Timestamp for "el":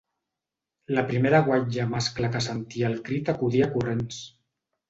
2.95-2.99